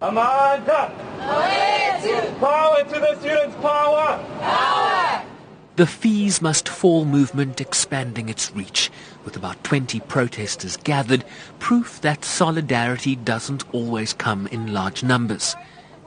Amandla! 0.00 0.90
Power 2.40 2.84
to 2.84 3.00
the 3.00 3.20
students, 3.20 3.54
power! 3.56 4.24
Power! 4.40 5.22
The 5.76 5.86
fees 5.86 6.40
must 6.40 6.70
fall 6.70 7.04
movement 7.04 7.60
expanding 7.60 8.30
its 8.30 8.50
reach, 8.56 8.90
with 9.26 9.36
about 9.36 9.62
20 9.62 10.00
protesters 10.00 10.78
gathered, 10.78 11.26
proof 11.58 12.00
that 12.00 12.24
solidarity 12.24 13.14
doesn't 13.14 13.62
always 13.74 14.14
come 14.14 14.46
in 14.46 14.72
large 14.72 15.02
numbers. 15.02 15.54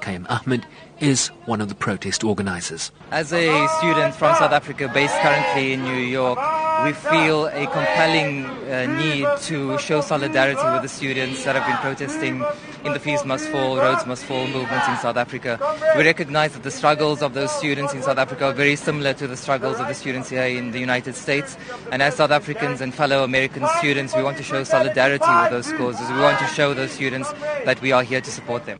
Kayum 0.01 0.25
Ahmed 0.27 0.65
is 0.99 1.27
one 1.45 1.61
of 1.61 1.69
the 1.69 1.75
protest 1.75 2.23
organizers. 2.23 2.91
As 3.11 3.31
a 3.31 3.67
student 3.77 4.15
from 4.15 4.35
South 4.37 4.51
Africa 4.51 4.89
based 4.91 5.15
currently 5.19 5.73
in 5.73 5.83
New 5.83 5.93
York, 5.93 6.39
we 6.83 6.93
feel 6.93 7.47
a 7.47 7.65
compelling 7.67 8.45
uh, 8.45 8.85
need 8.97 9.27
to 9.43 9.77
show 9.77 10.01
solidarity 10.01 10.63
with 10.73 10.81
the 10.81 10.89
students 10.89 11.43
that 11.45 11.55
have 11.55 11.65
been 11.65 11.77
protesting 11.77 12.43
in 12.83 12.93
the 12.93 12.99
Fees 12.99 13.23
Must 13.23 13.47
Fall, 13.49 13.77
Rhodes 13.77 14.05
Must 14.05 14.23
Fall 14.25 14.47
movements 14.47 14.87
in 14.87 14.97
South 14.97 15.15
Africa. 15.15 15.59
We 15.95 16.03
recognize 16.03 16.53
that 16.53 16.63
the 16.63 16.71
struggles 16.71 17.21
of 17.21 17.33
those 17.33 17.51
students 17.51 17.93
in 17.93 18.01
South 18.01 18.17
Africa 18.17 18.45
are 18.45 18.53
very 18.53 18.75
similar 18.75 19.13
to 19.13 19.27
the 19.27 19.37
struggles 19.37 19.79
of 19.79 19.87
the 19.87 19.93
students 19.93 20.29
here 20.29 20.43
in 20.43 20.71
the 20.71 20.79
United 20.79 21.15
States. 21.15 21.57
And 21.91 22.01
as 22.01 22.15
South 22.15 22.31
Africans 22.31 22.81
and 22.81 22.93
fellow 22.93 23.23
American 23.23 23.65
students, 23.79 24.15
we 24.15 24.23
want 24.23 24.37
to 24.37 24.43
show 24.43 24.63
solidarity 24.63 25.25
with 25.41 25.51
those 25.51 25.71
causes. 25.73 26.09
We 26.11 26.19
want 26.19 26.39
to 26.39 26.47
show 26.47 26.73
those 26.73 26.91
students 26.91 27.31
that 27.65 27.81
we 27.81 27.91
are 27.91 28.03
here 28.03 28.21
to 28.21 28.31
support 28.31 28.65
them. 28.65 28.77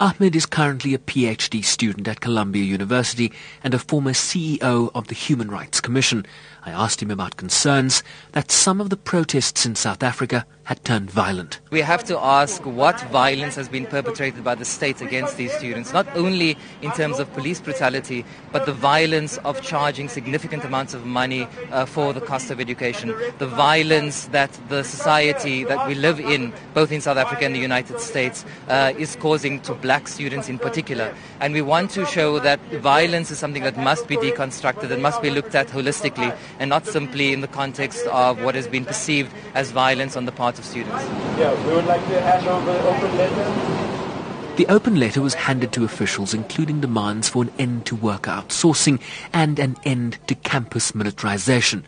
Ahmed 0.00 0.34
is 0.34 0.46
currently 0.46 0.94
a 0.94 0.98
PhD 0.98 1.62
student 1.62 2.08
at 2.08 2.22
Columbia 2.22 2.64
University 2.64 3.30
and 3.62 3.74
a 3.74 3.78
former 3.78 4.12
CEO 4.12 4.90
of 4.94 5.08
the 5.08 5.14
Human 5.14 5.50
Rights 5.50 5.78
Commission. 5.78 6.24
I 6.64 6.70
asked 6.70 7.02
him 7.02 7.10
about 7.10 7.36
concerns 7.36 8.02
that 8.32 8.50
some 8.50 8.80
of 8.80 8.88
the 8.88 8.96
protests 8.96 9.66
in 9.66 9.74
South 9.74 10.02
Africa 10.02 10.46
had 10.70 10.84
turned 10.84 11.10
violent. 11.10 11.58
We 11.72 11.80
have 11.80 12.04
to 12.04 12.16
ask 12.16 12.64
what 12.64 13.00
violence 13.10 13.56
has 13.56 13.68
been 13.68 13.86
perpetrated 13.86 14.44
by 14.44 14.54
the 14.54 14.64
state 14.64 15.00
against 15.00 15.36
these 15.36 15.52
students, 15.52 15.92
not 15.92 16.06
only 16.16 16.56
in 16.80 16.92
terms 16.92 17.18
of 17.18 17.32
police 17.32 17.60
brutality, 17.60 18.24
but 18.52 18.66
the 18.66 18.72
violence 18.72 19.36
of 19.38 19.60
charging 19.62 20.08
significant 20.08 20.64
amounts 20.64 20.94
of 20.94 21.04
money 21.04 21.48
uh, 21.72 21.86
for 21.86 22.12
the 22.12 22.20
cost 22.20 22.52
of 22.52 22.60
education, 22.60 23.12
the 23.38 23.48
violence 23.48 24.26
that 24.26 24.56
the 24.68 24.84
society 24.84 25.64
that 25.64 25.88
we 25.88 25.96
live 25.96 26.20
in, 26.20 26.52
both 26.72 26.92
in 26.92 27.00
South 27.00 27.16
Africa 27.16 27.46
and 27.46 27.54
the 27.56 27.58
United 27.58 27.98
States, 27.98 28.44
uh, 28.68 28.92
is 28.96 29.16
causing 29.16 29.58
to 29.62 29.74
black 29.74 30.06
students 30.06 30.48
in 30.48 30.56
particular. 30.56 31.12
And 31.40 31.52
we 31.52 31.62
want 31.62 31.90
to 31.98 32.06
show 32.06 32.38
that 32.38 32.60
violence 32.74 33.32
is 33.32 33.40
something 33.40 33.64
that 33.64 33.76
must 33.76 34.06
be 34.06 34.16
deconstructed 34.18 34.92
and 34.92 35.02
must 35.02 35.20
be 35.20 35.30
looked 35.30 35.56
at 35.56 35.66
holistically 35.66 36.32
and 36.60 36.70
not 36.70 36.86
simply 36.86 37.32
in 37.32 37.40
the 37.40 37.48
context 37.48 38.06
of 38.06 38.40
what 38.44 38.54
has 38.54 38.68
been 38.68 38.84
perceived 38.84 39.32
as 39.54 39.72
violence 39.72 40.16
on 40.16 40.26
the 40.26 40.32
part 40.32 40.59
of 40.60 40.66
students. 40.66 41.04
Yeah, 41.38 41.66
we 41.66 41.74
would 41.74 41.86
like 41.86 42.06
to 42.08 42.20
hand 42.20 42.46
over 42.46 42.72
the 42.72 42.82
open 42.86 43.16
letter. 43.16 44.56
The 44.56 44.66
open 44.68 45.00
letter 45.00 45.22
was 45.22 45.34
handed 45.34 45.72
to 45.72 45.84
officials, 45.84 46.34
including 46.34 46.80
demands 46.80 47.28
for 47.28 47.42
an 47.44 47.52
end 47.58 47.86
to 47.86 47.96
worker 47.96 48.30
outsourcing 48.30 49.00
and 49.32 49.58
an 49.58 49.76
end 49.84 50.18
to 50.26 50.34
campus 50.34 50.94
militarization. 50.94 51.84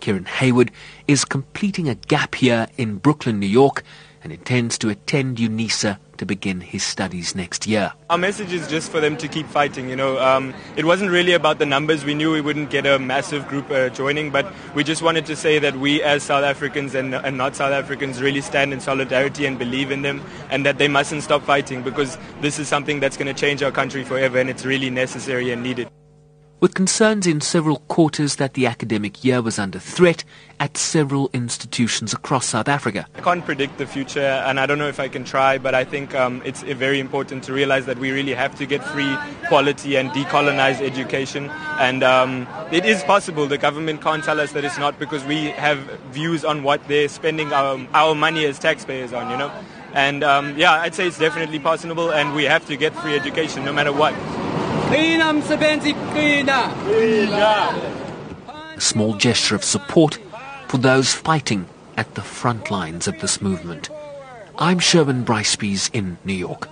Kieran 0.00 0.26
Hayward 0.26 0.70
is 1.08 1.24
completing 1.24 1.88
a 1.88 1.96
gap 1.96 2.40
year 2.40 2.68
in 2.76 2.98
Brooklyn, 2.98 3.40
New 3.40 3.46
York, 3.46 3.82
and 4.22 4.32
intends 4.32 4.78
to 4.78 4.88
attend 4.88 5.38
UNISA 5.38 5.98
to 6.22 6.26
begin 6.26 6.60
his 6.60 6.84
studies 6.84 7.34
next 7.34 7.66
year. 7.66 7.92
Our 8.08 8.16
message 8.16 8.52
is 8.52 8.68
just 8.68 8.92
for 8.92 9.00
them 9.00 9.16
to 9.16 9.26
keep 9.26 9.46
fighting. 9.48 9.88
You 9.90 9.96
know, 9.96 10.20
um, 10.20 10.54
it 10.76 10.84
wasn't 10.84 11.10
really 11.10 11.32
about 11.32 11.58
the 11.58 11.66
numbers. 11.66 12.04
We 12.04 12.14
knew 12.14 12.30
we 12.30 12.40
wouldn't 12.40 12.70
get 12.70 12.86
a 12.86 12.96
massive 12.98 13.48
group 13.48 13.68
uh, 13.72 13.88
joining, 13.88 14.30
but 14.30 14.46
we 14.76 14.84
just 14.84 15.02
wanted 15.02 15.26
to 15.26 15.34
say 15.34 15.58
that 15.58 15.74
we, 15.76 16.00
as 16.02 16.22
South 16.22 16.44
Africans 16.44 16.94
and, 16.94 17.12
and 17.14 17.36
not 17.36 17.56
South 17.56 17.72
Africans, 17.72 18.22
really 18.22 18.40
stand 18.40 18.72
in 18.72 18.78
solidarity 18.78 19.46
and 19.46 19.58
believe 19.58 19.90
in 19.90 20.02
them, 20.02 20.22
and 20.50 20.64
that 20.64 20.78
they 20.78 20.86
mustn't 20.86 21.24
stop 21.24 21.42
fighting 21.42 21.82
because 21.82 22.16
this 22.40 22.60
is 22.60 22.68
something 22.68 23.00
that's 23.00 23.16
going 23.16 23.26
to 23.34 23.34
change 23.34 23.60
our 23.64 23.72
country 23.72 24.04
forever, 24.04 24.38
and 24.38 24.48
it's 24.48 24.64
really 24.64 24.90
necessary 24.90 25.50
and 25.50 25.60
needed. 25.60 25.88
With 26.62 26.74
concerns 26.74 27.26
in 27.26 27.40
several 27.40 27.78
quarters 27.88 28.36
that 28.36 28.54
the 28.54 28.68
academic 28.68 29.24
year 29.24 29.42
was 29.42 29.58
under 29.58 29.80
threat 29.80 30.22
at 30.60 30.76
several 30.76 31.28
institutions 31.32 32.12
across 32.12 32.46
South 32.46 32.68
Africa. 32.68 33.04
I 33.16 33.20
can't 33.20 33.44
predict 33.44 33.78
the 33.78 33.86
future, 33.86 34.20
and 34.46 34.60
I 34.60 34.66
don't 34.66 34.78
know 34.78 34.86
if 34.86 35.00
I 35.00 35.08
can 35.08 35.24
try, 35.24 35.58
but 35.58 35.74
I 35.74 35.82
think 35.82 36.14
um, 36.14 36.40
it's 36.44 36.62
very 36.62 37.00
important 37.00 37.42
to 37.46 37.52
realize 37.52 37.86
that 37.86 37.98
we 37.98 38.12
really 38.12 38.32
have 38.32 38.54
to 38.58 38.64
get 38.64 38.84
free, 38.84 39.12
quality, 39.48 39.96
and 39.96 40.10
decolonize 40.10 40.80
education. 40.80 41.50
And 41.80 42.04
um, 42.04 42.46
it 42.70 42.84
is 42.84 43.02
possible. 43.02 43.48
The 43.48 43.58
government 43.58 44.00
can't 44.00 44.22
tell 44.22 44.38
us 44.38 44.52
that 44.52 44.64
it's 44.64 44.78
not 44.78 45.00
because 45.00 45.24
we 45.24 45.46
have 45.46 45.80
views 46.12 46.44
on 46.44 46.62
what 46.62 46.86
they're 46.86 47.08
spending 47.08 47.52
our, 47.52 47.84
our 47.92 48.14
money 48.14 48.44
as 48.44 48.60
taxpayers 48.60 49.12
on, 49.12 49.32
you 49.32 49.36
know. 49.36 49.50
And 49.94 50.22
um, 50.22 50.56
yeah, 50.56 50.74
I'd 50.74 50.94
say 50.94 51.08
it's 51.08 51.18
definitely 51.18 51.58
possible, 51.58 52.12
and 52.12 52.36
we 52.36 52.44
have 52.44 52.64
to 52.66 52.76
get 52.76 52.94
free 52.94 53.16
education 53.16 53.64
no 53.64 53.72
matter 53.72 53.92
what. 53.92 54.14
A 58.76 58.80
small 58.80 59.14
gesture 59.14 59.54
of 59.54 59.64
support 59.64 60.18
for 60.68 60.76
those 60.76 61.14
fighting 61.14 61.66
at 61.96 62.14
the 62.14 62.20
front 62.20 62.70
lines 62.70 63.08
of 63.08 63.18
this 63.20 63.40
movement. 63.40 63.88
I'm 64.58 64.78
Sherwin 64.78 65.24
Bryce 65.24 65.56
in 65.94 66.18
New 66.26 66.34
York. 66.34 66.68